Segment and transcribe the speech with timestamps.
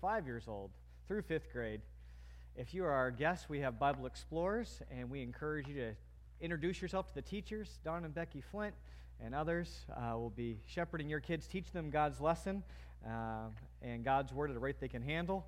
[0.00, 0.70] five years old
[1.06, 1.80] through fifth grade.
[2.56, 5.92] If you are our guest, we have Bible Explorers, and we encourage you to
[6.40, 7.78] introduce yourself to the teachers.
[7.84, 8.74] Don and Becky Flint
[9.24, 12.62] and others uh, will be shepherding your kids, teach them God's lesson
[13.06, 13.48] uh,
[13.82, 15.46] and God's word at a rate they can handle.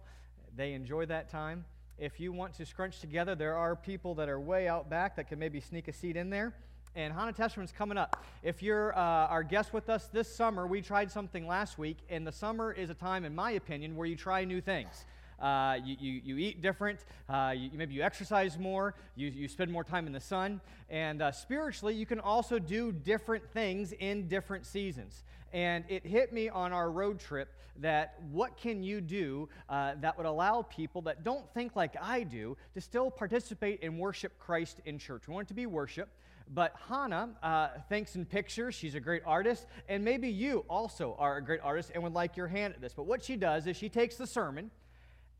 [0.56, 1.64] They enjoy that time.
[1.98, 5.29] If you want to scrunch together, there are people that are way out back that
[5.29, 6.54] can maybe sneak a seat in there.
[6.95, 8.22] And Hannah Testament's coming up.
[8.43, 12.26] If you're uh, our guest with us this summer, we tried something last week, and
[12.26, 15.07] the summer is a time, in my opinion, where you try new things.
[15.40, 17.00] Uh, you, you, you, eat different,
[17.31, 21.22] uh, you, maybe you exercise more, you, you spend more time in the sun, and
[21.22, 25.25] uh, spiritually, you can also do different things in different seasons.
[25.54, 27.48] And it hit me on our road trip
[27.81, 32.22] that what can you do uh, that would allow people that don't think like I
[32.22, 35.27] do to still participate and worship Christ in church?
[35.27, 36.11] We want it to be worship.
[36.55, 38.74] But Hannah uh, thinks in pictures.
[38.74, 39.66] She's a great artist.
[39.88, 42.92] And maybe you also are a great artist and would like your hand at this.
[42.94, 44.70] But what she does is she takes the sermon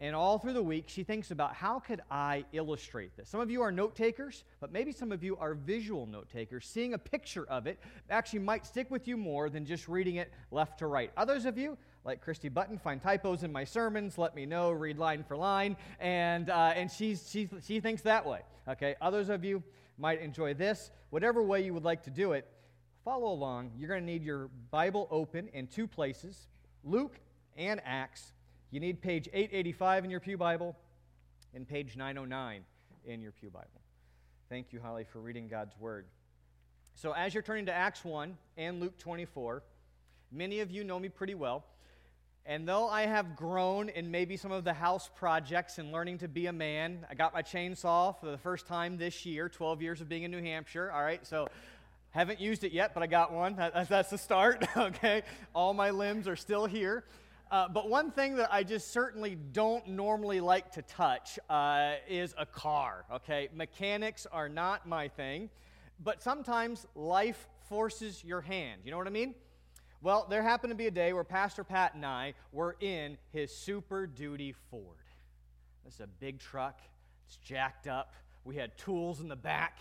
[0.03, 3.29] and all through the week, she thinks about how could I illustrate this?
[3.29, 6.67] Some of you are note takers, but maybe some of you are visual note takers.
[6.67, 7.79] Seeing a picture of it
[8.11, 11.13] actually might stick with you more than just reading it left to right.
[11.17, 14.99] Others of you, like Christy Button, find typos in my sermons, let me know, read
[14.99, 18.41] line for line, and, uh, and she's, she, she thinks that way.
[18.69, 18.97] Okay?
[19.01, 19.63] Others of you
[20.03, 20.91] might enjoy this.
[21.11, 22.47] Whatever way you would like to do it,
[23.05, 23.71] follow along.
[23.79, 26.49] You're going to need your Bible open in two places
[26.85, 27.21] Luke
[27.57, 28.33] and Acts.
[28.73, 30.77] You need page 885 in your Pew Bible
[31.55, 32.65] and page 909
[33.05, 33.69] in your Pew Bible.
[34.49, 36.07] Thank you, Holly, for reading God's Word.
[36.95, 39.63] So, as you're turning to Acts 1 and Luke 24,
[40.33, 41.65] many of you know me pretty well.
[42.45, 46.29] And though I have grown in maybe some of the house projects and learning to
[46.29, 50.01] be a man, I got my chainsaw for the first time this year, 12 years
[50.01, 50.91] of being in New Hampshire.
[50.91, 51.47] All right, so
[52.11, 53.55] haven't used it yet, but I got one.
[53.89, 55.23] That's the start, okay?
[55.55, 57.05] All my limbs are still here.
[57.49, 62.35] Uh, but one thing that I just certainly don't normally like to touch uh, is
[62.37, 63.51] a car, okay?
[63.55, 65.49] Mechanics are not my thing,
[66.03, 68.81] but sometimes life forces your hand.
[68.85, 69.37] You know what I mean?
[70.03, 73.55] Well, there happened to be a day where Pastor Pat and I were in his
[73.55, 74.83] Super Duty Ford.
[75.85, 76.81] This is a big truck,
[77.27, 78.13] it's jacked up.
[78.45, 79.79] We had tools in the back.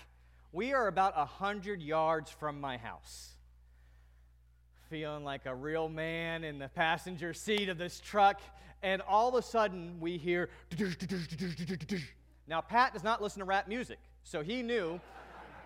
[0.51, 3.31] We are about 100 yards from my house
[4.91, 8.41] feeling like a real man in the passenger seat of this truck,
[8.83, 10.49] and all of a sudden we hear.
[12.47, 14.99] Now, Pat does not listen to rap music, so he knew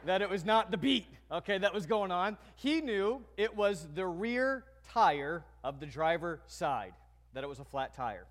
[0.05, 2.37] that it was not the beat, okay, that was going on.
[2.55, 6.93] He knew it was the rear tire of the driver side,
[7.33, 8.25] that it was a flat tire.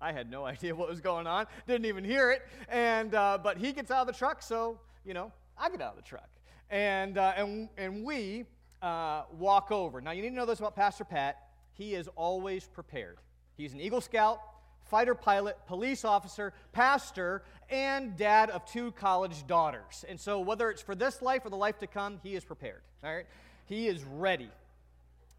[0.00, 3.58] I had no idea what was going on, didn't even hear it, and, uh, but
[3.58, 6.28] he gets out of the truck, so, you know, I get out of the truck.
[6.70, 8.44] And, uh, and, and we
[8.82, 10.00] uh, walk over.
[10.00, 11.38] Now, you need to know this about Pastor Pat.
[11.72, 13.18] He is always prepared.
[13.56, 14.40] He's an Eagle Scout,
[14.88, 20.04] fighter pilot, police officer, pastor, and dad of two college daughters.
[20.08, 22.82] And so, whether it's for this life or the life to come, he is prepared.
[23.04, 23.26] All right?
[23.66, 24.50] He is ready.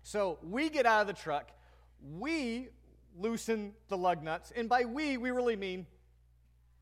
[0.03, 1.51] So, we get out of the truck.
[2.17, 2.69] We
[3.17, 4.51] loosen the lug nuts.
[4.55, 5.85] And by we, we really mean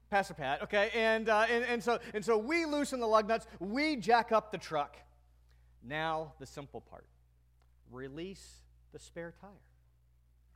[0.09, 0.91] Pastor Pat, okay?
[0.93, 3.47] And, uh, and, and, so, and so we loosen the lug nuts.
[3.59, 4.97] We jack up the truck.
[5.83, 7.05] Now, the simple part
[7.91, 8.61] release
[8.91, 9.49] the spare tire.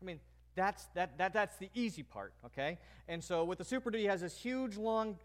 [0.01, 0.19] I mean,
[0.55, 2.77] that's, that, that, that's the easy part, okay?
[3.07, 5.17] And so with the Super Duty, he has this huge, long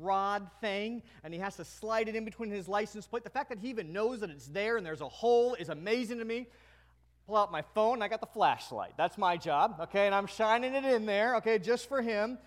[0.00, 3.24] rod thing, and he has to slide it in between his license plate.
[3.24, 6.18] The fact that he even knows that it's there and there's a hole is amazing
[6.18, 6.48] to me.
[7.26, 8.92] Pull out my phone, I got the flashlight.
[8.96, 10.06] That's my job, okay?
[10.06, 12.38] And I'm shining it in there, okay, just for him.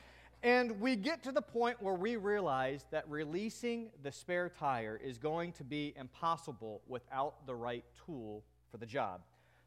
[0.43, 5.17] And we get to the point where we realize that releasing the spare tire is
[5.17, 9.21] going to be impossible without the right tool for the job.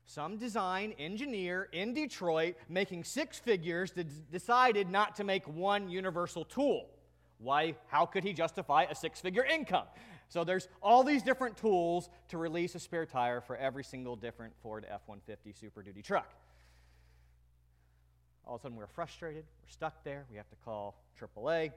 [0.08, 3.92] Some design engineer in Detroit making six figures
[4.32, 6.88] decided not to make one universal tool.
[7.36, 7.74] Why?
[7.88, 9.84] How could he justify a six figure income?
[10.30, 14.54] So there's all these different tools to release a spare tire for every single different
[14.62, 16.32] Ford F 150 Super Duty truck.
[18.46, 19.44] All of a sudden, we're frustrated.
[19.62, 20.25] We're stuck there.
[20.31, 21.72] We have to call AAA.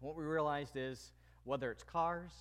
[0.00, 1.12] What we realized is
[1.44, 2.32] whether it's cars,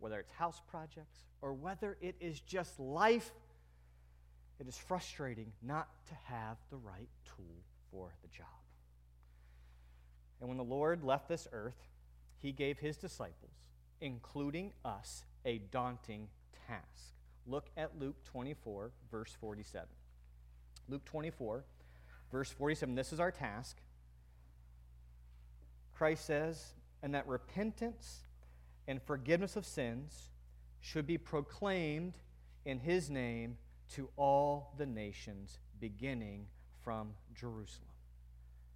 [0.00, 3.30] whether it's house projects, or whether it is just life,
[4.60, 8.46] it is frustrating not to have the right tool for the job.
[10.40, 11.86] And when the Lord left this earth,
[12.38, 13.52] he gave his disciples,
[14.00, 16.28] including us, a daunting
[16.66, 17.14] task.
[17.46, 19.86] Look at Luke 24, verse 47.
[20.88, 21.64] Luke 24,
[22.30, 23.78] Verse 47 this is our task.
[25.94, 28.20] Christ says, and that repentance
[28.86, 30.30] and forgiveness of sins
[30.80, 32.14] should be proclaimed
[32.64, 33.56] in his name
[33.94, 36.46] to all the nations, beginning
[36.82, 37.88] from Jerusalem.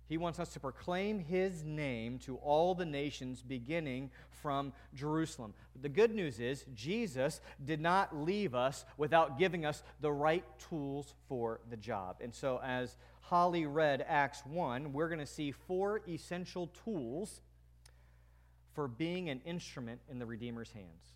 [0.09, 4.11] He wants us to proclaim his name to all the nations, beginning
[4.43, 5.55] from Jerusalem.
[5.73, 10.45] But the good news is, Jesus did not leave us without giving us the right
[10.69, 12.17] tools for the job.
[12.21, 17.41] And so, as Holly read Acts 1, we're going to see four essential tools
[18.75, 21.15] for being an instrument in the Redeemer's hands.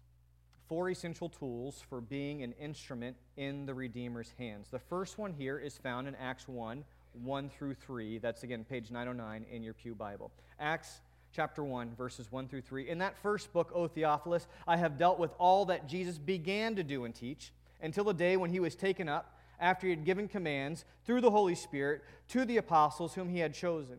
[0.69, 4.69] Four essential tools for being an instrument in the Redeemer's hands.
[4.71, 6.85] The first one here is found in Acts 1
[7.23, 8.19] 1 through 3.
[8.19, 10.31] That's again page 909 in your Pew Bible.
[10.59, 11.01] Acts
[11.33, 12.89] chapter 1, verses 1 through 3.
[12.89, 16.83] In that first book, O Theophilus, I have dealt with all that Jesus began to
[16.83, 20.29] do and teach until the day when he was taken up after he had given
[20.29, 23.99] commands through the Holy Spirit to the apostles whom he had chosen.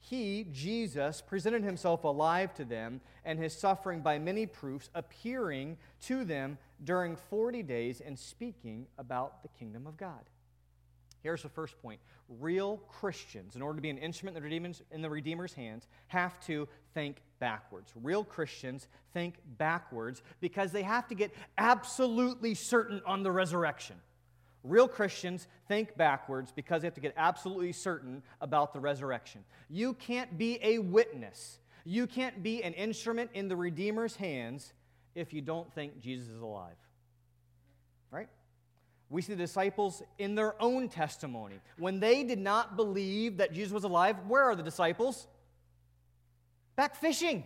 [0.00, 6.24] He, Jesus, presented himself alive to them and his suffering by many proofs, appearing to
[6.24, 10.30] them during 40 days and speaking about the kingdom of God.
[11.22, 11.98] Here's the first point.
[12.28, 15.88] Real Christians, in order to be an instrument in the, Redeemer's, in the Redeemer's hands,
[16.06, 17.92] have to think backwards.
[18.00, 23.96] Real Christians think backwards because they have to get absolutely certain on the resurrection.
[24.68, 29.44] Real Christians think backwards because they have to get absolutely certain about the resurrection.
[29.68, 34.72] You can't be a witness, you can't be an instrument in the Redeemer's hands
[35.14, 36.76] if you don't think Jesus is alive.
[38.10, 38.28] Right?
[39.08, 41.60] We see the disciples in their own testimony.
[41.78, 45.28] When they did not believe that Jesus was alive, where are the disciples?
[46.74, 47.44] Back fishing.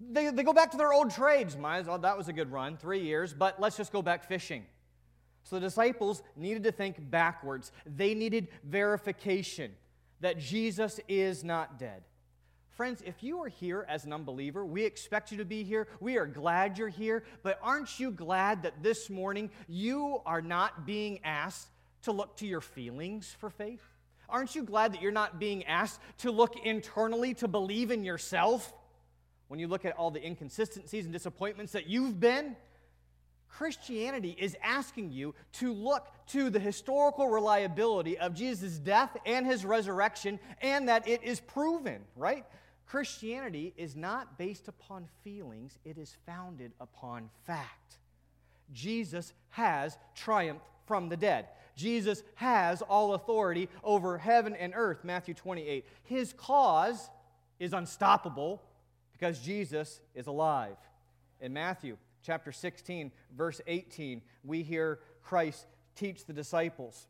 [0.00, 1.56] They, they go back to their old trades.
[1.56, 4.28] Might as well, that was a good run, three years, but let's just go back
[4.28, 4.66] fishing.
[5.48, 7.72] So the disciples needed to think backwards.
[7.86, 9.72] They needed verification
[10.20, 12.02] that Jesus is not dead.
[12.68, 15.88] Friends, if you are here as an unbeliever, we expect you to be here.
[16.00, 17.24] We are glad you're here.
[17.42, 21.68] But aren't you glad that this morning you are not being asked
[22.02, 23.82] to look to your feelings for faith?
[24.28, 28.70] Aren't you glad that you're not being asked to look internally to believe in yourself?
[29.48, 32.54] When you look at all the inconsistencies and disappointments that you've been,
[33.48, 39.64] Christianity is asking you to look to the historical reliability of Jesus' death and his
[39.64, 42.44] resurrection, and that it is proven, right?
[42.86, 47.98] Christianity is not based upon feelings, it is founded upon fact.
[48.72, 51.48] Jesus has triumphed from the dead.
[51.76, 55.86] Jesus has all authority over heaven and earth, Matthew 28.
[56.04, 57.08] His cause
[57.58, 58.62] is unstoppable
[59.12, 60.76] because Jesus is alive.
[61.40, 61.96] In Matthew
[62.28, 65.64] chapter 16, verse 18, we hear Christ
[65.96, 67.06] teach the disciples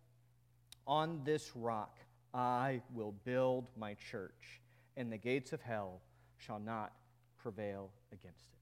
[0.87, 1.99] On this rock
[2.32, 4.61] I will build my church
[4.97, 6.03] and the gates of hell
[6.37, 6.93] shall not
[7.43, 8.61] prevail against it.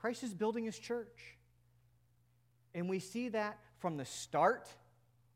[0.00, 1.36] Christ is building his church.
[2.74, 4.66] And we see that from the start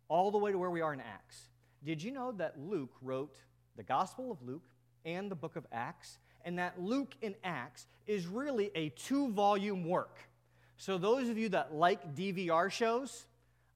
[0.08, 1.50] all the way to where we are in Acts.
[1.84, 3.36] Did you know that Luke wrote
[3.76, 4.64] the Gospel of Luke
[5.04, 6.18] and the book of Acts?
[6.44, 10.18] And that Luke in Acts is really a two volume work.
[10.76, 13.26] So, those of you that like DVR shows,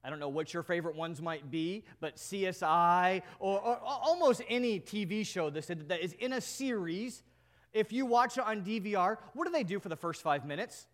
[0.03, 4.79] I don't know what your favorite ones might be, but CSI or, or, almost any
[4.79, 7.23] TV show that is in a series,
[7.73, 10.87] if you watch it on DVR, what do they do for the first five minutes?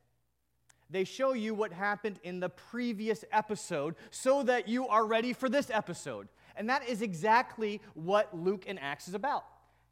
[0.89, 5.49] They show you what happened in the previous episode so that you are ready for
[5.49, 6.27] this episode.
[6.55, 9.45] And that is exactly what Luke and Acts is about.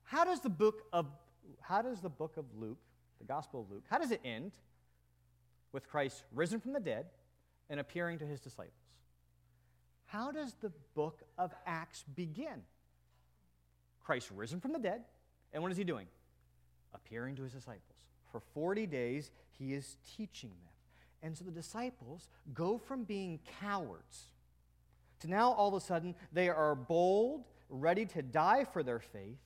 [0.03, 1.07] How does the book of
[1.63, 2.77] how does the book of Luke,
[3.19, 4.51] the Gospel of Luke, how does it end?
[5.71, 7.07] With Christ risen from the dead
[7.69, 8.73] and appearing to his disciples.
[10.05, 12.61] How does the book of Acts begin?
[14.03, 15.01] Christ risen from the dead,
[15.53, 16.07] and what is he doing?
[16.93, 18.05] Appearing to his disciples.
[18.31, 20.73] For 40 days, he is teaching them.
[21.23, 24.33] And so the disciples go from being cowards
[25.23, 29.39] to now all of a sudden they are bold, ready to die for their faith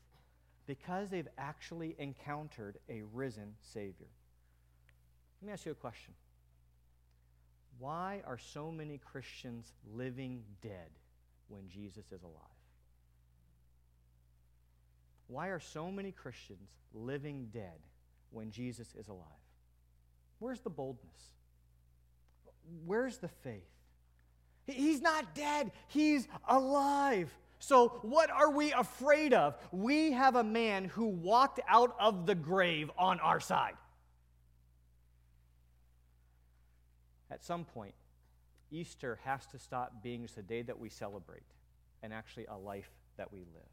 [0.68, 4.12] because they've actually encountered a risen Savior.
[5.42, 6.14] Let me ask you a question.
[7.80, 10.90] Why are so many Christians living dead
[11.48, 12.44] when Jesus is alive?
[15.28, 17.80] Why are so many Christians living dead
[18.32, 19.26] when Jesus is alive?
[20.40, 21.34] Where's the boldness?
[22.86, 23.70] Where's the faith?
[24.66, 27.34] He's not dead, he's alive.
[27.60, 29.58] So, what are we afraid of?
[29.72, 33.76] We have a man who walked out of the grave on our side.
[37.32, 37.96] At some point,
[38.72, 41.44] Easter has to stop being just a day that we celebrate
[42.04, 43.70] and actually a life that we live.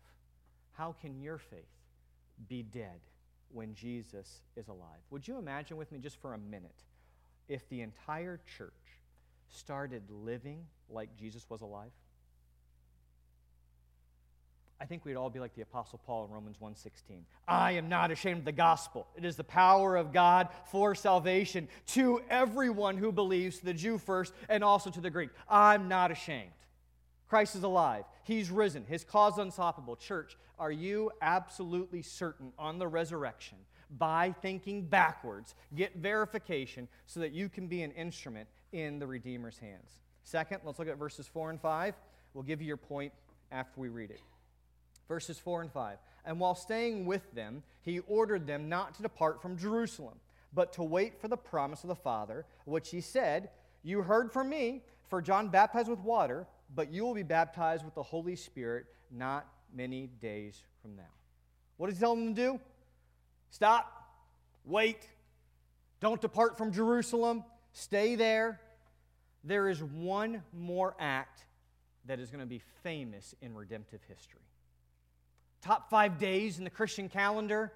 [0.72, 1.68] How can your faith
[2.48, 3.00] be dead
[3.52, 5.00] when Jesus is alive?
[5.10, 6.84] Would you imagine with me just for a minute
[7.48, 8.72] if the entire church
[9.48, 11.92] started living like Jesus was alive?
[14.80, 17.24] I think we'd all be like the apostle Paul in Romans 1:16.
[17.46, 19.06] I am not ashamed of the gospel.
[19.16, 24.34] It is the power of God for salvation to everyone who believes, the Jew first
[24.48, 25.30] and also to the Greek.
[25.48, 26.52] I'm not ashamed.
[27.28, 28.04] Christ is alive.
[28.24, 28.84] He's risen.
[28.84, 29.96] His cause unstoppable.
[29.96, 33.58] Church, are you absolutely certain on the resurrection
[33.90, 35.54] by thinking backwards?
[35.74, 40.00] Get verification so that you can be an instrument in the Redeemer's hands.
[40.24, 41.94] Second, let's look at verses 4 and 5.
[42.34, 43.12] We'll give you your point
[43.50, 44.20] after we read it.
[45.08, 45.98] Verses 4 and 5.
[46.24, 50.14] And while staying with them, he ordered them not to depart from Jerusalem,
[50.52, 53.50] but to wait for the promise of the Father, which he said,
[53.82, 57.94] You heard from me, for John baptized with water, but you will be baptized with
[57.94, 61.02] the Holy Spirit not many days from now.
[61.76, 62.60] What does he tell them to do?
[63.50, 63.92] Stop,
[64.64, 65.08] wait,
[66.00, 68.60] don't depart from Jerusalem, stay there.
[69.44, 71.44] There is one more act
[72.06, 74.40] that is going to be famous in redemptive history.
[75.64, 77.72] Top five days in the Christian calendar,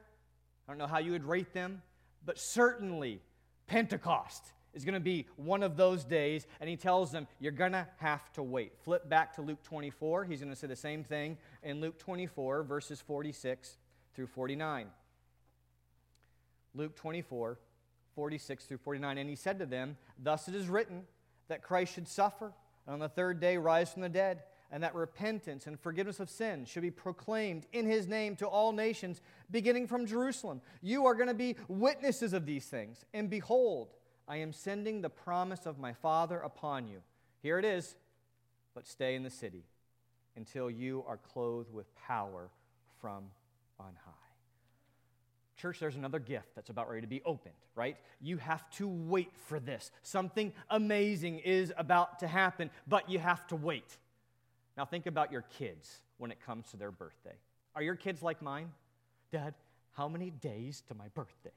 [0.69, 1.81] I don't know how you would rate them,
[2.23, 3.23] but certainly
[3.67, 7.73] Pentecost is going to be one of those days, and he tells them, You're going
[7.73, 8.73] to have to wait.
[8.85, 10.27] Flip back to Luke 24.
[10.27, 13.79] He's going to say the same thing in Luke 24, verses 46
[14.15, 14.89] through 49.
[16.75, 17.59] Luke 24,
[18.15, 19.17] 46 through 49.
[19.17, 21.05] And he said to them, Thus it is written
[21.49, 22.53] that Christ should suffer,
[22.87, 26.29] and on the third day rise from the dead, and that repentance and forgiveness of
[26.29, 29.21] sins should be proclaimed in his name to all nations,
[29.51, 30.61] beginning from Jerusalem.
[30.83, 33.05] You are going to be witnesses of these things.
[33.15, 33.89] And behold,
[34.27, 36.99] I am sending the promise of my Father upon you.
[37.43, 37.97] Here it is,
[38.75, 39.65] but stay in the city
[40.37, 42.51] until you are clothed with power
[43.01, 43.25] from
[43.81, 44.13] on high.
[45.57, 47.97] Church, there's another gift that's about ready to be opened, right?
[48.21, 49.91] You have to wait for this.
[50.03, 53.97] Something amazing is about to happen, but you have to wait.
[54.79, 57.35] Now, think about your kids when it comes to their birthday.
[57.75, 58.71] Are your kids like mine?
[59.33, 59.55] Dad,
[59.93, 61.51] how many days to my birthday?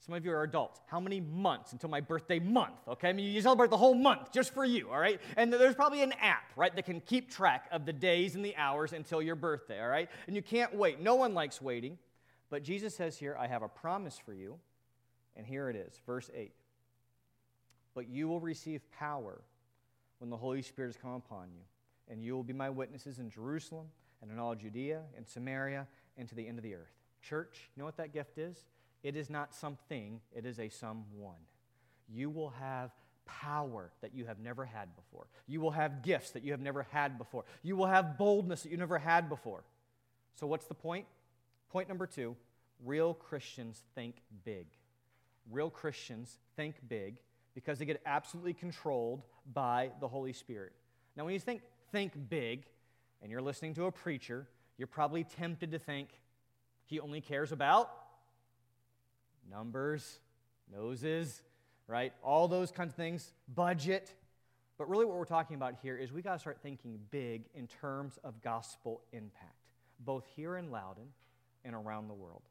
[0.00, 0.82] Some of you are adults.
[0.86, 2.76] How many months until my birthday month?
[2.86, 5.18] Okay, I mean, you celebrate the whole month just for you, all right?
[5.38, 8.54] And there's probably an app, right, that can keep track of the days and the
[8.56, 10.10] hours until your birthday, all right?
[10.26, 11.00] And you can't wait.
[11.00, 11.96] No one likes waiting.
[12.50, 14.58] But Jesus says here, I have a promise for you.
[15.36, 16.52] And here it is, verse 8.
[17.94, 19.40] But you will receive power
[20.18, 21.62] when the Holy Spirit has come upon you,
[22.10, 23.86] and you will be my witnesses in Jerusalem
[24.22, 26.92] and in all Judea and Samaria and to the end of the earth.
[27.22, 28.64] Church, you know what that gift is?
[29.02, 31.40] It is not something, it is a someone.
[32.08, 32.90] You will have
[33.26, 35.26] power that you have never had before.
[35.46, 37.44] You will have gifts that you have never had before.
[37.62, 39.64] You will have boldness that you never had before.
[40.34, 41.06] So, what's the point?
[41.70, 42.36] Point number two
[42.84, 44.66] real Christians think big.
[45.50, 47.18] Real Christians think big
[47.54, 50.72] because they get absolutely controlled by the Holy Spirit.
[51.16, 51.62] Now, when you think
[51.94, 52.64] think big
[53.22, 54.48] and you're listening to a preacher,
[54.78, 56.08] you're probably tempted to think
[56.86, 57.88] he only cares about
[59.48, 60.18] numbers,
[60.72, 61.40] noses,
[61.86, 62.12] right?
[62.20, 64.12] All those kinds of things, budget.
[64.76, 67.68] But really, what we're talking about here is we got to start thinking big in
[67.68, 69.54] terms of gospel impact,
[70.00, 71.06] both here in Loudon
[71.64, 72.42] and around the world.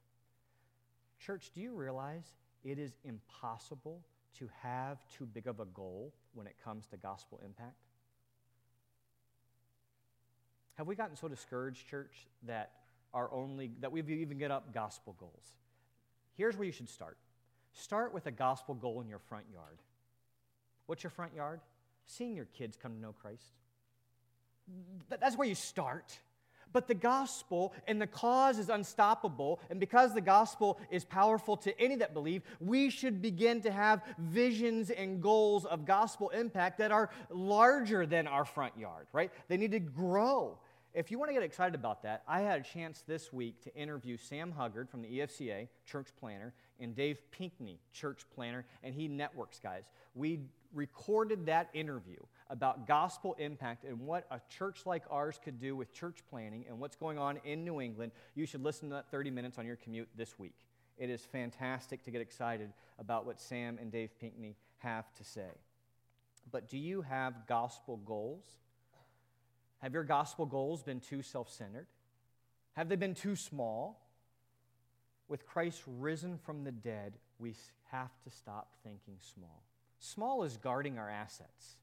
[1.20, 2.34] Church, do you realize
[2.64, 4.06] it is impossible
[4.40, 7.83] to have too big of a goal when it comes to gospel impact?
[10.76, 12.72] Have we gotten so discouraged, church, that
[13.14, 15.56] our only that we've even get up gospel goals?
[16.36, 17.18] Here's where you should start.
[17.74, 19.78] Start with a gospel goal in your front yard.
[20.86, 21.60] What's your front yard?
[22.06, 23.54] Seeing your kids come to know Christ.
[25.10, 26.20] That's where you start.
[26.72, 29.60] But the gospel and the cause is unstoppable.
[29.70, 34.02] And because the gospel is powerful to any that believe, we should begin to have
[34.18, 39.32] visions and goals of gospel impact that are larger than our front yard, right?
[39.48, 40.58] They need to grow.
[40.94, 43.76] If you want to get excited about that, I had a chance this week to
[43.76, 49.08] interview Sam Huggard from the EFCA, church planter, and Dave Pinkney, church planter, and he
[49.08, 49.86] networks guys.
[50.14, 52.20] We recorded that interview
[52.52, 56.80] about gospel impact and what a church like ours could do with church planting and
[56.80, 58.12] what's going on in New England.
[58.36, 60.68] You should listen to that 30 minutes on your commute this week.
[61.00, 65.50] It is fantastic to get excited about what Sam and Dave Pinkney have to say.
[66.52, 68.46] But do you have gospel goals?
[69.84, 71.88] Have your gospel goals been too self centered?
[72.72, 74.00] Have they been too small?
[75.28, 77.54] With Christ risen from the dead, we
[77.92, 79.64] have to stop thinking small.
[80.00, 81.76] Small is guarding our assets,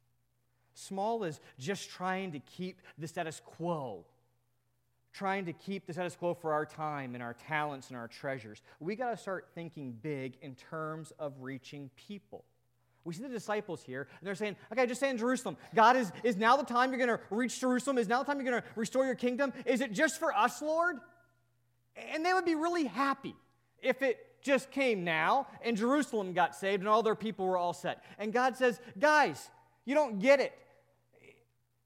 [0.72, 4.06] small is just trying to keep the status quo,
[5.12, 8.62] trying to keep the status quo for our time and our talents and our treasures.
[8.78, 12.44] We got to start thinking big in terms of reaching people.
[13.10, 15.56] We see the disciples here, and they're saying, okay, just stay in Jerusalem.
[15.74, 17.98] God, is, is now the time you're going to reach Jerusalem?
[17.98, 19.52] Is now the time you're going to restore your kingdom?
[19.66, 20.94] Is it just for us, Lord?
[22.12, 23.34] And they would be really happy
[23.82, 27.72] if it just came now and Jerusalem got saved and all their people were all
[27.72, 28.04] set.
[28.16, 29.50] And God says, guys,
[29.84, 30.56] you don't get it.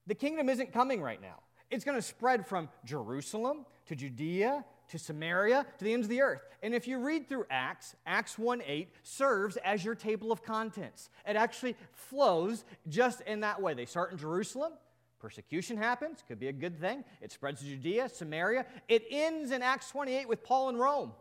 [0.06, 1.40] The kingdom isn't coming right now.
[1.70, 6.22] It's going to spread from Jerusalem to Judea to Samaria to the ends of the
[6.22, 6.42] earth.
[6.62, 11.10] And if you read through Acts, Acts 1 8 serves as your table of contents.
[11.26, 13.74] It actually flows just in that way.
[13.74, 14.72] They start in Jerusalem,
[15.18, 17.04] persecution happens, could be a good thing.
[17.20, 18.66] It spreads to Judea, Samaria.
[18.88, 21.12] It ends in Acts 28 with Paul in Rome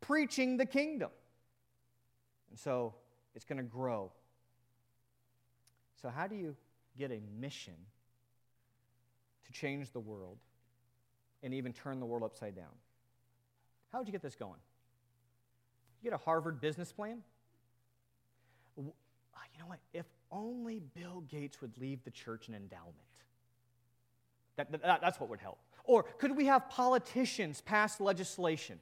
[0.00, 1.10] preaching the kingdom.
[2.50, 2.94] And so
[3.34, 4.10] it's going to grow.
[6.00, 6.54] So, how do you
[6.96, 7.74] get a mission
[9.46, 10.38] to change the world
[11.42, 12.66] and even turn the world upside down?
[13.92, 14.60] How would you get this going?
[16.02, 17.22] You get a Harvard business plan?
[18.78, 18.82] Uh,
[19.52, 19.78] you know what?
[19.92, 22.94] If only Bill Gates would leave the church an endowment.
[24.56, 25.58] That, that, that's what would help.
[25.84, 28.78] Or could we have politicians pass legislation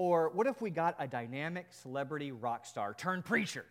[0.00, 3.66] or what if we got a dynamic celebrity rock star turned preacher?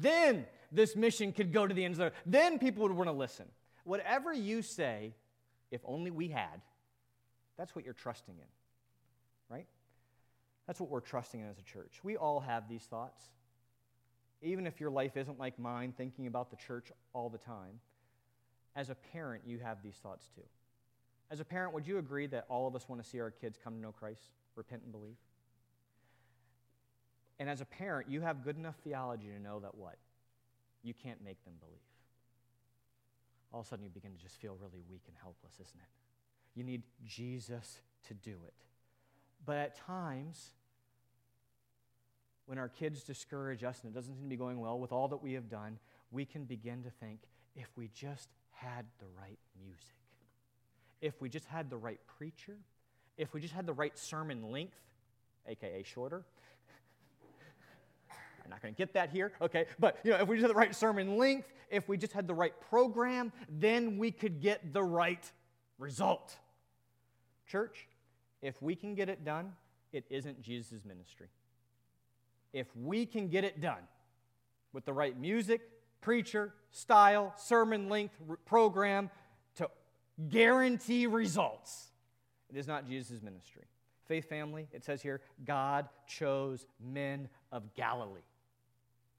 [0.00, 2.22] Then this mission could go to the ends of the earth.
[2.26, 3.46] Then people would want to listen.
[3.84, 5.14] Whatever you say,
[5.70, 6.60] if only we had,
[7.58, 9.66] that's what you're trusting in, right?
[10.66, 12.00] That's what we're trusting in as a church.
[12.02, 13.24] We all have these thoughts.
[14.40, 17.80] Even if your life isn't like mine, thinking about the church all the time,
[18.76, 20.42] as a parent, you have these thoughts too.
[21.30, 23.58] As a parent, would you agree that all of us want to see our kids
[23.62, 25.16] come to know Christ, repent, and believe?
[27.40, 29.96] And as a parent, you have good enough theology to know that what?
[30.82, 31.78] You can't make them believe.
[33.52, 36.07] All of a sudden, you begin to just feel really weak and helpless, isn't it?
[36.58, 38.54] You need Jesus to do it.
[39.46, 40.54] But at times,
[42.46, 45.06] when our kids discourage us and it doesn't seem to be going well with all
[45.06, 45.78] that we have done,
[46.10, 47.20] we can begin to think
[47.54, 49.94] if we just had the right music,
[51.00, 52.56] if we just had the right preacher,
[53.16, 54.80] if we just had the right sermon length,
[55.46, 56.24] aka shorter,
[58.44, 59.66] I'm not going to get that here, okay?
[59.78, 62.26] But you know, if we just had the right sermon length, if we just had
[62.26, 65.30] the right program, then we could get the right
[65.78, 66.34] result.
[67.48, 67.88] Church,
[68.42, 69.52] if we can get it done,
[69.92, 71.28] it isn't Jesus' ministry.
[72.52, 73.82] If we can get it done
[74.72, 75.62] with the right music,
[76.00, 79.10] preacher, style, sermon length, program
[79.56, 79.68] to
[80.28, 81.88] guarantee results,
[82.50, 83.64] it is not Jesus' ministry.
[84.06, 88.20] Faith family, it says here, God chose men of Galilee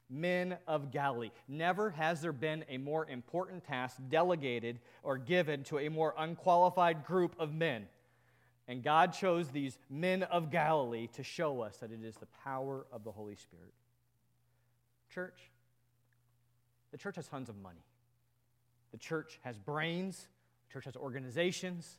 [0.10, 1.30] men of Galilee.
[1.48, 7.06] Never has there been a more important task delegated or given to a more unqualified
[7.06, 7.88] group of men.
[8.70, 12.86] And God chose these men of Galilee to show us that it is the power
[12.92, 13.74] of the Holy Spirit.
[15.12, 15.50] Church,
[16.92, 17.84] the church has tons of money.
[18.92, 20.28] The church has brains,
[20.68, 21.98] the church has organizations,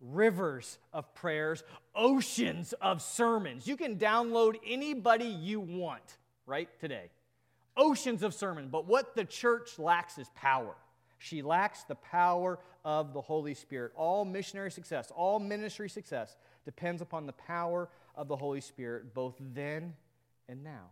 [0.00, 3.66] rivers of prayers, oceans of sermons.
[3.66, 7.10] You can download anybody you want right today
[7.76, 10.74] oceans of sermon, but what the church lacks is power.
[11.22, 13.92] She lacks the power of the Holy Spirit.
[13.94, 19.36] All missionary success, all ministry success depends upon the power of the Holy Spirit, both
[19.54, 19.94] then
[20.48, 20.90] and now.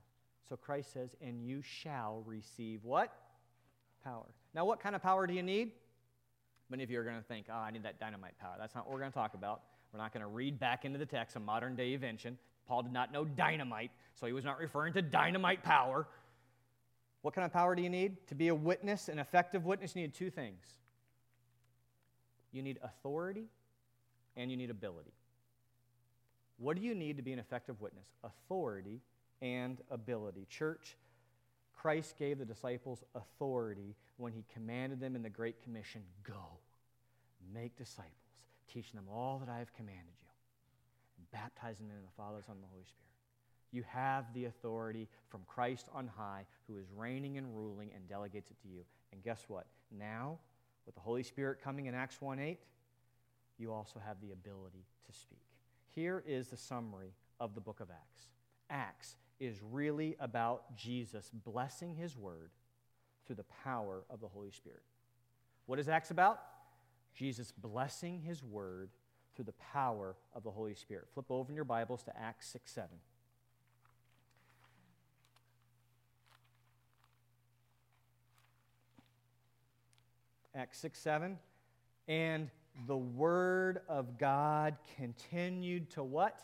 [0.49, 3.13] So Christ says, and you shall receive what?
[4.05, 4.27] Power.
[4.55, 5.73] Now, what kind of power do you need?
[6.71, 8.55] Many of you are going to think, oh, I need that dynamite power.
[8.57, 9.63] That's not what we're going to talk about.
[9.93, 12.39] We're not going to read back into the text a modern day invention.
[12.69, 16.07] Paul did not know dynamite, so he was not referring to dynamite power.
[17.23, 18.27] What kind of power do you need?
[18.29, 20.65] To be a witness, an effective witness, you need two things
[22.53, 23.47] you need authority
[24.37, 25.13] and you need ability.
[26.59, 28.07] What do you need to be an effective witness?
[28.25, 29.01] Authority
[29.41, 30.47] and ability.
[30.51, 30.97] Church,
[31.73, 36.59] Christ gave the disciples authority when he commanded them in the Great Commission go,
[37.55, 38.13] make disciples,
[38.71, 40.29] teaching them all that I have commanded you,
[41.33, 43.10] baptizing them in the Father, Son, and the Holy Spirit.
[43.73, 48.51] You have the authority from Christ on high, who is reigning and ruling and delegates
[48.51, 48.83] it to you.
[49.13, 49.67] And guess what?
[49.97, 50.39] Now,
[50.87, 52.59] with the Holy Spirit coming in Acts 1 8,
[53.59, 55.45] you also have the ability to speak.
[55.95, 58.27] Here is the summary of the book of Acts
[58.71, 62.51] Acts is really about Jesus blessing his word
[63.27, 64.83] through the power of the Holy Spirit.
[65.67, 66.41] What is Acts about?
[67.15, 68.91] Jesus blessing his word
[69.35, 71.09] through the power of the Holy Spirit.
[71.13, 72.89] Flip over in your Bibles to Acts 6 7.
[80.55, 81.39] Acts 6 7.
[82.09, 82.51] And
[82.87, 86.41] the word of God continued to what?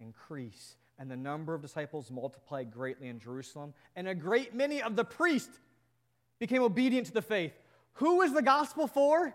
[0.00, 4.96] Increase And the number of disciples multiplied greatly in Jerusalem, and a great many of
[4.96, 5.58] the priests
[6.38, 7.52] became obedient to the faith.
[7.94, 9.34] Who is the gospel for?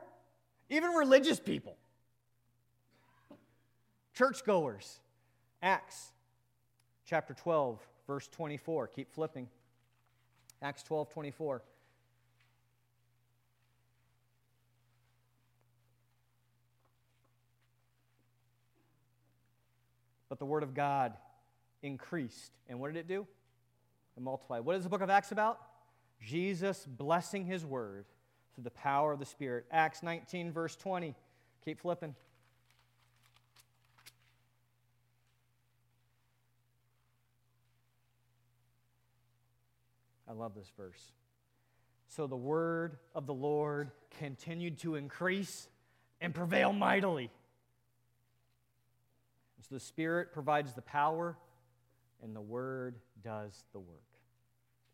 [0.69, 1.75] Even religious people,
[4.13, 4.99] churchgoers.
[5.61, 6.11] Acts
[7.05, 8.87] chapter 12, verse 24.
[8.87, 9.47] Keep flipping.
[10.61, 11.61] Acts 12, 24.
[20.33, 21.13] But the word of God
[21.83, 22.53] increased.
[22.67, 23.27] And what did it do?
[24.17, 24.65] It multiplied.
[24.65, 25.59] What is the book of Acts about?
[26.19, 28.05] Jesus blessing his word
[28.55, 29.67] through the power of the Spirit.
[29.71, 31.13] Acts 19, verse 20.
[31.63, 32.15] Keep flipping.
[40.27, 41.11] I love this verse.
[42.07, 45.67] So the word of the Lord continued to increase
[46.19, 47.29] and prevail mightily.
[49.63, 51.37] So the Spirit provides the power,
[52.21, 54.03] and the Word does the work.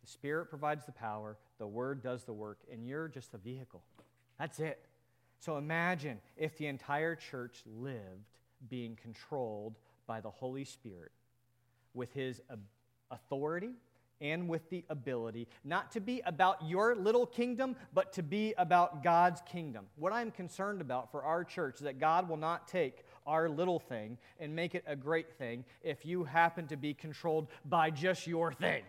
[0.01, 3.81] The Spirit provides the power, the Word does the work, and you're just a vehicle.
[4.37, 4.79] That's it.
[5.39, 8.29] So imagine if the entire church lived
[8.69, 11.11] being controlled by the Holy Spirit
[11.95, 12.39] with His
[13.09, 13.71] authority
[14.21, 19.03] and with the ability not to be about your little kingdom, but to be about
[19.03, 19.85] God's kingdom.
[19.95, 23.79] What I'm concerned about for our church is that God will not take our little
[23.79, 28.27] thing and make it a great thing if you happen to be controlled by just
[28.27, 28.83] your thing.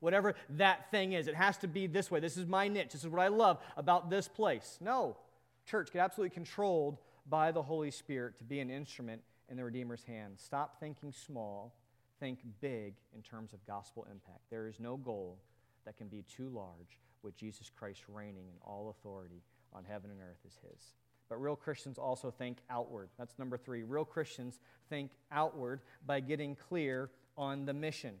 [0.00, 2.20] Whatever that thing is, it has to be this way.
[2.20, 2.92] This is my niche.
[2.92, 4.78] This is what I love about this place.
[4.80, 5.16] No.
[5.64, 10.04] Church, get absolutely controlled by the Holy Spirit to be an instrument in the Redeemer's
[10.04, 10.34] hand.
[10.36, 11.74] Stop thinking small,
[12.20, 14.42] think big in terms of gospel impact.
[14.50, 15.38] There is no goal
[15.84, 19.42] that can be too large with Jesus Christ reigning in all authority
[19.72, 20.92] on heaven and earth is his.
[21.28, 23.08] But real Christians also think outward.
[23.18, 23.82] That's number three.
[23.82, 28.14] Real Christians think outward by getting clear on the mission.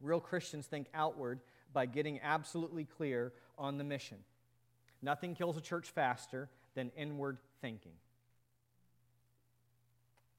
[0.00, 1.40] Real Christians think outward
[1.72, 4.18] by getting absolutely clear on the mission.
[5.00, 7.92] Nothing kills a church faster than inward thinking.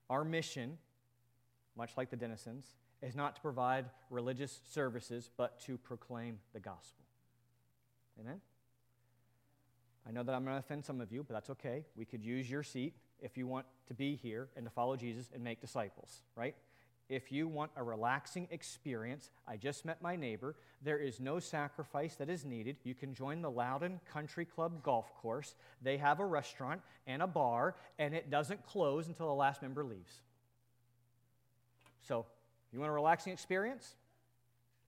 [0.10, 0.78] Our mission,
[1.76, 2.66] much like the Dennisons,
[3.02, 7.04] is not to provide religious services, but to proclaim the gospel.
[8.20, 8.40] Amen?
[10.08, 11.86] I know that I'm going to offend some of you, but that's okay.
[11.96, 15.30] We could use your seat if you want to be here and to follow Jesus
[15.34, 16.56] and make disciples, right?
[17.10, 20.56] If you want a relaxing experience, I just met my neighbor.
[20.82, 22.78] There is no sacrifice that is needed.
[22.84, 25.56] You can join the Loudon Country Club golf course.
[25.82, 29.84] They have a restaurant and a bar, and it doesn't close until the last member
[29.84, 30.22] leaves.
[32.08, 32.26] So,
[32.72, 33.96] you want a relaxing experience?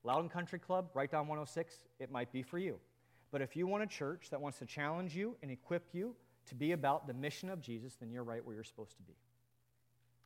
[0.03, 2.79] Loudon Country Club, right down 106, it might be for you.
[3.31, 6.15] But if you want a church that wants to challenge you and equip you
[6.47, 9.15] to be about the mission of Jesus, then you're right where you're supposed to be.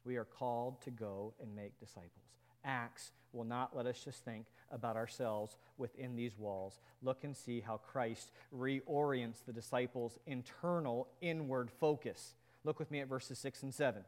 [0.03, 2.25] We are called to go and make disciples.
[2.63, 6.79] Acts will not let us just think about ourselves within these walls.
[7.01, 12.33] Look and see how Christ reorients the disciples' internal, inward focus.
[12.63, 14.03] Look with me at verses 6 and 7.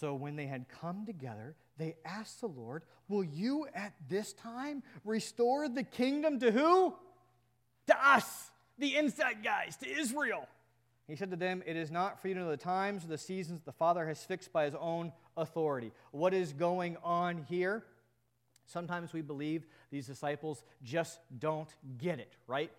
[0.00, 4.82] So when they had come together, they asked the Lord, Will you at this time
[5.04, 6.94] restore the kingdom to who?
[7.88, 10.48] To us, the inside guys, to Israel.
[11.06, 13.18] He said to them, It is not for you to know the times or the
[13.18, 15.92] seasons the Father has fixed by his own authority.
[16.12, 17.84] What is going on here?
[18.64, 22.70] Sometimes we believe these disciples just don't get it, right?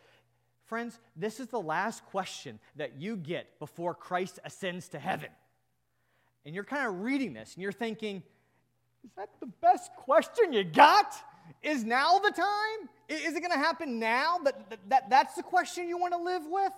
[0.66, 5.30] Friends, this is the last question that you get before Christ ascends to heaven.
[6.46, 8.24] And you're kind of reading this and you're thinking,
[9.04, 11.14] is that the best question you got?
[11.64, 12.90] Is now the time?
[13.10, 14.40] Is it going to happen now?
[14.44, 16.72] That, that, that, that's the question you want to live with?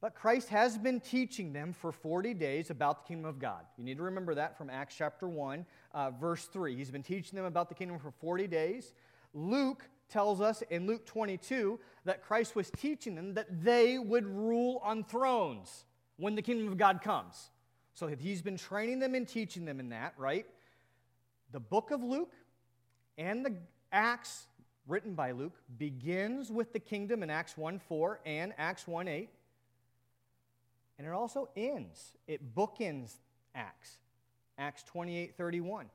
[0.00, 3.64] But Christ has been teaching them for 40 days about the kingdom of God.
[3.76, 6.74] You need to remember that from Acts chapter 1, uh, verse 3.
[6.74, 8.94] He's been teaching them about the kingdom for 40 days.
[9.34, 14.80] Luke tells us in Luke 22 that Christ was teaching them that they would rule
[14.82, 15.84] on thrones
[16.16, 17.50] when the kingdom of God comes.
[17.94, 20.46] So he's been training them and teaching them in that, right?
[21.52, 22.32] The book of Luke
[23.18, 23.54] and the
[23.92, 24.46] Acts
[24.86, 29.28] written by Luke begins with the kingdom in Acts 1 4 and Acts 1 8.
[30.98, 33.14] And it also ends, it bookends
[33.54, 33.98] Acts,
[34.58, 35.86] Acts 28 31.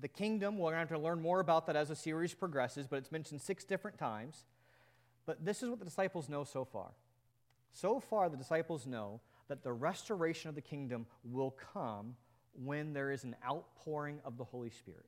[0.00, 2.86] The kingdom, we're going to have to learn more about that as the series progresses,
[2.86, 4.44] but it's mentioned six different times.
[5.26, 6.88] But this is what the disciples know so far.
[7.72, 12.14] So far, the disciples know that the restoration of the kingdom will come
[12.54, 15.04] when there is an outpouring of the Holy Spirit.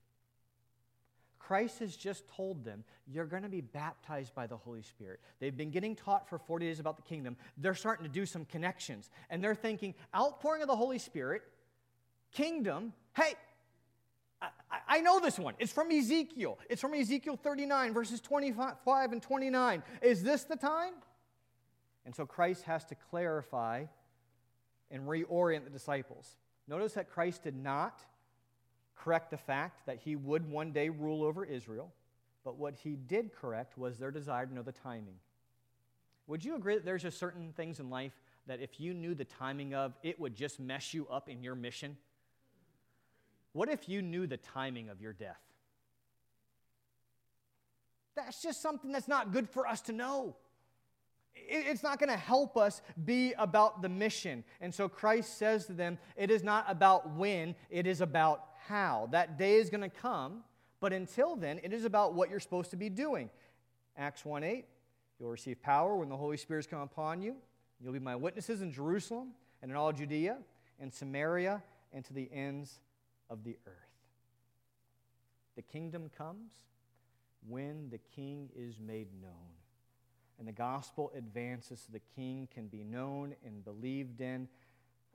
[1.38, 5.20] Christ has just told them, You're going to be baptized by the Holy Spirit.
[5.38, 7.37] They've been getting taught for 40 days about the kingdom.
[7.57, 9.11] They're starting to do some connections.
[9.31, 11.42] And they're thinking, Outpouring of the Holy Spirit,
[12.33, 13.35] kingdom, hey,
[14.40, 14.48] I,
[14.88, 15.55] I know this one.
[15.61, 16.59] It's from Ezekiel.
[16.68, 19.83] It's from Ezekiel 39, verses 25 and 29.
[20.02, 20.94] Is this the time?
[22.05, 23.85] And so Christ has to clarify
[24.92, 26.37] and reorient the disciples.
[26.68, 28.00] Notice that Christ did not
[28.94, 31.92] correct the fact that he would one day rule over Israel,
[32.44, 35.16] but what he did correct was their desire to know the timing.
[36.28, 38.12] Would you agree that there's just certain things in life
[38.46, 41.55] that if you knew the timing of, it would just mess you up in your
[41.55, 41.96] mission?
[43.52, 45.40] What if you knew the timing of your death?
[48.14, 50.37] That's just something that's not good for us to know.
[51.35, 54.45] It's not going to help us be about the mission.
[54.61, 59.09] And so Christ says to them, it is not about when, it is about how.
[59.12, 60.45] That day is going to come,
[60.81, 63.31] but until then, it is about what you're supposed to be doing.
[63.97, 64.64] Acts 1 8,
[65.18, 67.37] you'll receive power when the Holy Spirit has come upon you.
[67.81, 70.38] You'll be my witnesses in Jerusalem and in all Judea
[70.81, 72.81] and Samaria and to the ends
[73.29, 73.75] of the earth.
[75.57, 76.53] The kingdom comes
[77.47, 79.62] when the king is made known.
[80.38, 84.49] And the gospel advances so the king can be known and believed in,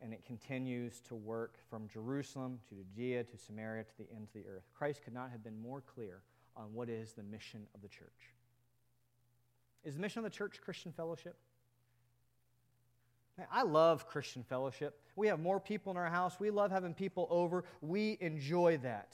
[0.01, 4.43] and it continues to work from Jerusalem to Judea to Samaria to the ends of
[4.43, 4.63] the earth.
[4.77, 6.21] Christ could not have been more clear
[6.55, 8.33] on what is the mission of the church.
[9.83, 11.35] Is the mission of the church Christian fellowship?
[13.51, 14.99] I love Christian fellowship.
[15.15, 16.39] We have more people in our house.
[16.39, 17.65] We love having people over.
[17.81, 19.13] We enjoy that.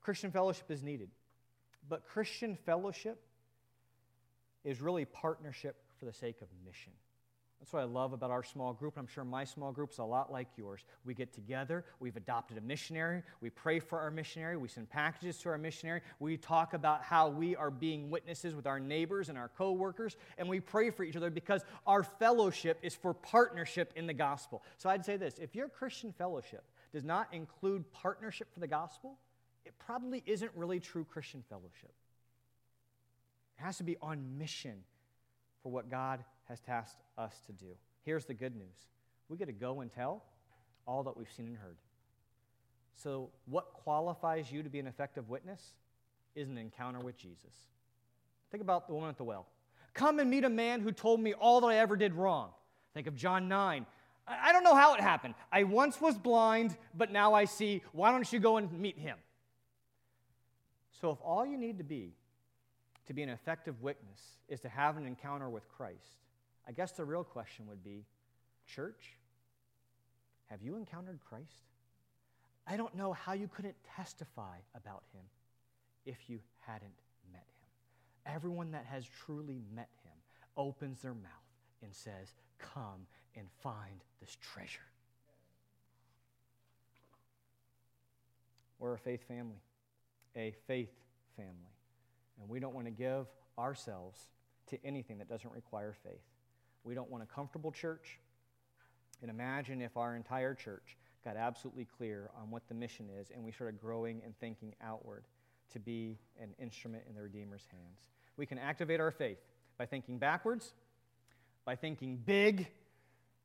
[0.00, 1.10] Christian fellowship is needed.
[1.88, 3.25] But Christian fellowship
[4.66, 6.92] is really partnership for the sake of mission.
[7.60, 8.98] That's what I love about our small group.
[8.98, 10.84] I'm sure my small group is a lot like yours.
[11.06, 15.38] We get together, we've adopted a missionary, we pray for our missionary, we send packages
[15.38, 19.38] to our missionary, we talk about how we are being witnesses with our neighbors and
[19.38, 24.06] our coworkers, and we pray for each other because our fellowship is for partnership in
[24.06, 24.62] the gospel.
[24.76, 29.16] So I'd say this if your Christian fellowship does not include partnership for the gospel,
[29.64, 31.92] it probably isn't really true Christian fellowship.
[33.58, 34.84] It has to be on mission
[35.62, 37.72] for what God has tasked us to do.
[38.04, 38.86] Here's the good news
[39.28, 40.22] we get to go and tell
[40.86, 41.76] all that we've seen and heard.
[42.94, 45.74] So, what qualifies you to be an effective witness
[46.34, 47.52] is an encounter with Jesus.
[48.50, 49.46] Think about the woman at the well.
[49.92, 52.50] Come and meet a man who told me all that I ever did wrong.
[52.94, 53.84] Think of John 9.
[54.28, 55.34] I don't know how it happened.
[55.52, 57.82] I once was blind, but now I see.
[57.92, 59.16] Why don't you go and meet him?
[61.00, 62.14] So, if all you need to be
[63.06, 66.18] to be an effective witness is to have an encounter with Christ,
[66.68, 68.04] I guess the real question would be
[68.66, 69.14] Church,
[70.46, 71.60] have you encountered Christ?
[72.66, 75.22] I don't know how you couldn't testify about him
[76.04, 76.98] if you hadn't
[77.32, 78.34] met him.
[78.34, 80.12] Everyone that has truly met him
[80.56, 81.30] opens their mouth
[81.82, 84.80] and says, Come and find this treasure.
[88.78, 89.62] We're a faith family,
[90.34, 90.92] a faith
[91.36, 91.75] family.
[92.40, 93.26] And we don't want to give
[93.58, 94.20] ourselves
[94.68, 96.24] to anything that doesn't require faith.
[96.84, 98.18] We don't want a comfortable church.
[99.22, 103.44] And imagine if our entire church got absolutely clear on what the mission is and
[103.44, 105.24] we started growing and thinking outward
[105.72, 108.00] to be an instrument in the Redeemer's hands.
[108.36, 109.38] We can activate our faith
[109.78, 110.72] by thinking backwards,
[111.64, 112.68] by thinking big,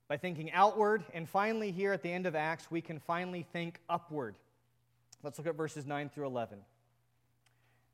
[0.08, 3.80] by thinking outward, and finally, here at the end of Acts, we can finally think
[3.90, 4.36] upward.
[5.24, 6.60] Let's look at verses 9 through 11.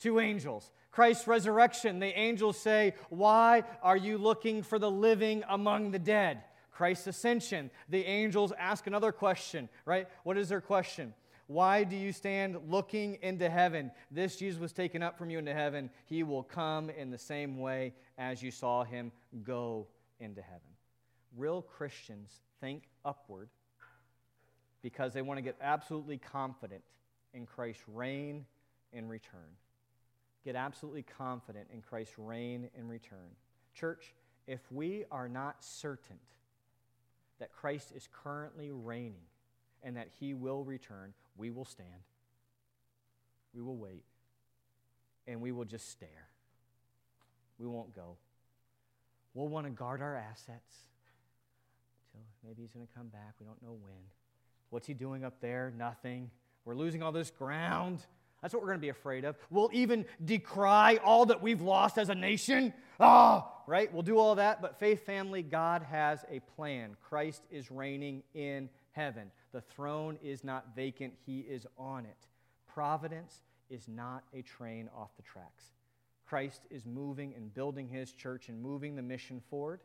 [0.00, 0.70] two angels.
[0.90, 6.42] Christ's resurrection, the angels say, Why are you looking for the living among the dead?
[6.70, 10.08] Christ's ascension, the angels ask another question, right?
[10.22, 11.12] What is their question?
[11.48, 13.90] Why do you stand looking into heaven?
[14.10, 15.90] This Jesus was taken up from you into heaven.
[16.06, 19.12] He will come in the same way as you saw him
[19.44, 19.86] go
[20.20, 20.60] into heaven.
[21.36, 22.30] Real Christians
[22.60, 23.48] think upward
[24.82, 26.82] because they want to get absolutely confident
[27.34, 28.44] in Christ's reign
[28.92, 29.56] and return
[30.44, 33.30] get absolutely confident in Christ's reign and return.
[33.74, 34.14] Church,
[34.46, 36.18] if we are not certain
[37.38, 39.26] that Christ is currently reigning
[39.82, 41.88] and that he will return, we will stand.
[43.54, 44.04] We will wait.
[45.26, 46.28] And we will just stare.
[47.58, 48.16] we won't go.
[49.34, 50.74] We'll want to guard our assets
[52.10, 53.34] till maybe he's going to come back.
[53.38, 53.94] We don't know when.
[54.70, 55.72] What's he doing up there?
[55.76, 56.30] Nothing.
[56.64, 58.00] We're losing all this ground.
[58.40, 59.36] That's what we're going to be afraid of.
[59.50, 62.72] We'll even decry all that we've lost as a nation.
[63.00, 63.92] Ah, right?
[63.92, 64.62] We'll do all that.
[64.62, 66.96] But, faith family, God has a plan.
[67.08, 69.30] Christ is reigning in heaven.
[69.52, 72.26] The throne is not vacant, He is on it.
[72.66, 75.72] Providence is not a train off the tracks.
[76.26, 79.80] Christ is moving and building His church and moving the mission forward.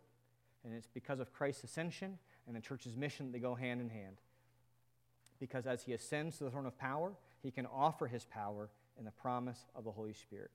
[0.64, 3.90] And it's because of Christ's ascension and the church's mission that they go hand in
[3.90, 4.18] hand.
[5.40, 9.06] Because as He ascends to the throne of power, He can offer His power in
[9.06, 10.50] the promise of the Holy Spirit.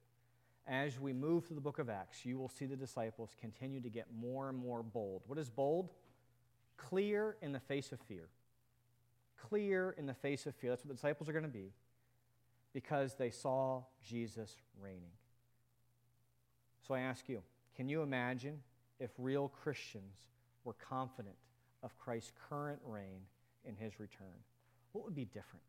[0.66, 3.88] As we move through the book of Acts, you will see the disciples continue to
[3.88, 5.22] get more and more bold.
[5.26, 5.90] What is bold?
[6.76, 8.28] Clear in the face of fear
[9.48, 10.70] clear in the face of fear.
[10.70, 11.72] That's what the disciples are going to be
[12.72, 15.12] because they saw Jesus reigning.
[16.86, 17.42] So I ask you,
[17.76, 18.60] can you imagine
[18.98, 20.16] if real Christians
[20.64, 21.36] were confident
[21.82, 23.20] of Christ's current reign
[23.64, 24.42] in his return?
[24.92, 25.64] What would be different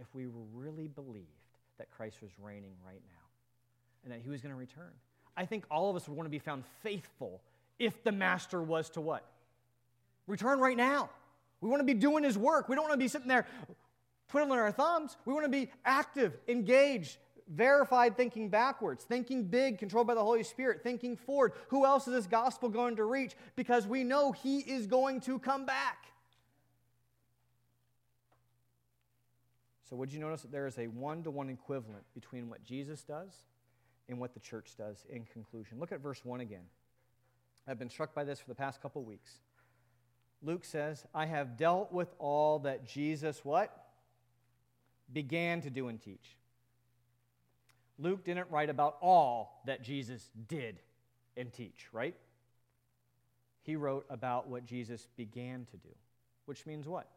[0.00, 1.26] if we really believed
[1.78, 4.92] that Christ was reigning right now and that he was going to return?
[5.36, 7.40] I think all of us would want to be found faithful
[7.78, 9.24] if the master was to what?
[10.26, 11.10] Return right now.
[11.60, 12.68] We want to be doing His work.
[12.68, 13.46] We don't want to be sitting there
[14.28, 15.16] twiddling our thumbs.
[15.24, 20.42] We want to be active, engaged, verified, thinking backwards, thinking big, controlled by the Holy
[20.42, 21.52] Spirit, thinking forward.
[21.68, 23.34] Who else is this gospel going to reach?
[23.56, 26.06] Because we know He is going to come back.
[29.90, 33.02] So, would you notice that there is a one to one equivalent between what Jesus
[33.02, 33.32] does
[34.08, 35.80] and what the church does in conclusion?
[35.80, 36.64] Look at verse 1 again.
[37.66, 39.40] I've been struck by this for the past couple weeks.
[40.42, 43.88] Luke says, I have dealt with all that Jesus what?
[45.12, 46.36] Began to do and teach.
[47.98, 50.78] Luke didn't write about all that Jesus did
[51.36, 52.14] and teach, right?
[53.62, 55.94] He wrote about what Jesus began to do,
[56.46, 57.08] which means what?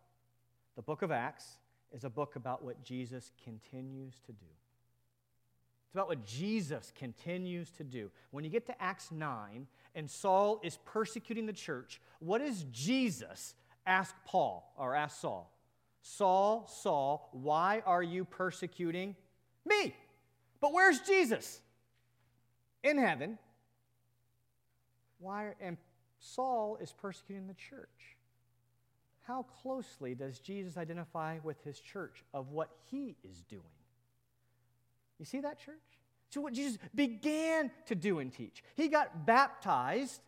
[0.75, 1.45] The book of Acts
[1.93, 4.45] is a book about what Jesus continues to do.
[5.85, 8.09] It's about what Jesus continues to do.
[8.31, 13.53] When you get to Acts 9 and Saul is persecuting the church, what does Jesus
[13.85, 15.51] ask Paul or ask Saul?
[16.01, 19.15] Saul, Saul, why are you persecuting
[19.65, 19.95] me?
[20.59, 21.61] But where's Jesus?
[22.83, 23.37] In heaven.
[25.19, 25.77] Why and
[26.19, 28.12] Saul is persecuting the church.
[29.23, 33.63] How closely does Jesus identify with his church of what he is doing?
[35.19, 35.79] You see that, church?
[36.33, 38.63] to what Jesus began to do and teach.
[38.75, 40.21] He got baptized,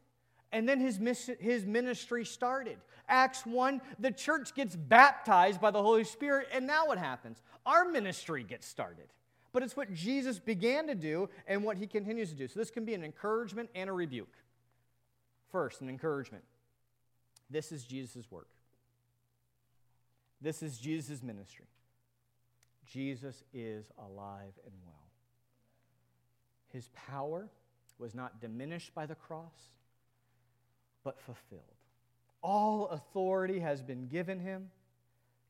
[0.52, 1.00] and then his,
[1.40, 2.78] his ministry started.
[3.08, 7.42] Acts 1, the church gets baptized by the Holy Spirit, and now what happens?
[7.66, 9.08] Our ministry gets started.
[9.52, 12.48] But it's what Jesus began to do and what he continues to do.
[12.48, 14.34] So this can be an encouragement and a rebuke.
[15.50, 16.44] First, an encouragement.
[17.50, 18.50] This is Jesus' work.
[20.46, 21.66] This is Jesus' ministry.
[22.86, 25.10] Jesus is alive and well.
[26.72, 27.50] His power
[27.98, 29.72] was not diminished by the cross,
[31.04, 31.64] but fulfilled.
[32.44, 34.70] All authority has been given him.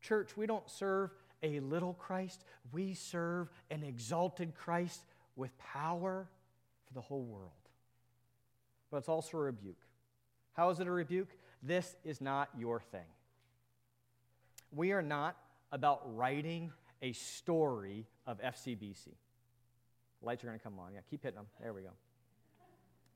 [0.01, 1.11] Church, we don't serve
[1.43, 5.01] a little Christ, we serve an exalted Christ
[5.35, 6.25] with power
[6.87, 7.51] for the whole world.
[8.89, 9.75] But it's also a rebuke.
[10.53, 11.35] How is it a rebuke?
[11.61, 13.14] This is not your thing.
[14.75, 15.37] We are not
[15.71, 19.07] about writing a story of FCBC.
[20.21, 20.93] Lights are going to come on.
[20.93, 21.47] Yeah, keep hitting them.
[21.61, 21.91] There we go.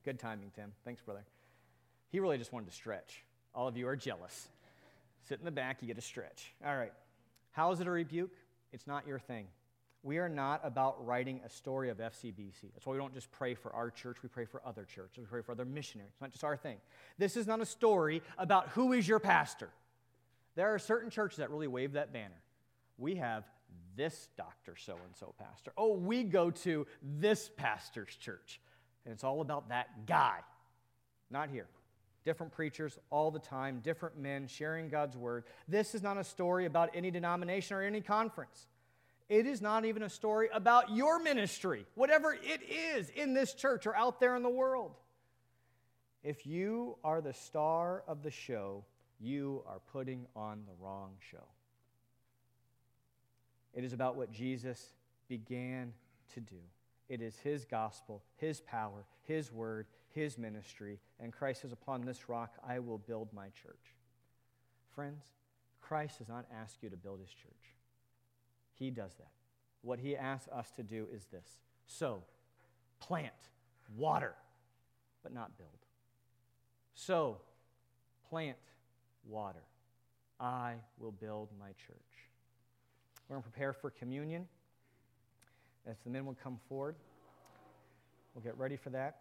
[0.04, 0.72] Good timing, Tim.
[0.84, 1.24] Thanks, brother.
[2.08, 3.24] He really just wanted to stretch.
[3.54, 4.48] All of you are jealous.
[5.28, 6.52] Sit in the back, you get a stretch.
[6.64, 6.92] All right.
[7.52, 8.32] How is it a rebuke?
[8.72, 9.46] It's not your thing.
[10.02, 12.72] We are not about writing a story of FCBC.
[12.72, 15.24] That's why we don't just pray for our church, we pray for other churches, we
[15.24, 16.12] pray for other missionaries.
[16.14, 16.78] It's not just our thing.
[17.18, 19.68] This is not a story about who is your pastor.
[20.54, 22.42] There are certain churches that really wave that banner.
[22.98, 23.44] We have
[23.96, 25.72] this doctor so and so pastor.
[25.76, 28.60] Oh, we go to this pastor's church.
[29.04, 30.38] And it's all about that guy.
[31.30, 31.66] Not here.
[32.24, 35.44] Different preachers all the time, different men sharing God's word.
[35.68, 38.66] This is not a story about any denomination or any conference.
[39.30, 43.86] It is not even a story about your ministry, whatever it is in this church
[43.86, 44.96] or out there in the world.
[46.22, 48.84] If you are the star of the show,
[49.20, 51.44] you are putting on the wrong show.
[53.74, 54.92] It is about what Jesus
[55.28, 55.92] began
[56.34, 56.56] to do.
[57.08, 60.98] It is His gospel, His power, His word, His ministry.
[61.18, 63.94] And Christ says, Upon this rock I will build my church.
[64.94, 65.24] Friends,
[65.80, 67.74] Christ does not ask you to build His church,
[68.74, 69.30] He does that.
[69.82, 72.22] What He asks us to do is this sow,
[73.00, 73.32] plant,
[73.96, 74.34] water,
[75.22, 75.70] but not build.
[76.94, 77.38] Sow,
[78.28, 78.56] plant,
[79.26, 79.62] water.
[80.38, 81.96] I will build my church.
[83.28, 84.48] We're going to prepare for communion.
[85.86, 86.96] As the men will come forward,
[88.34, 89.16] we'll get ready for that.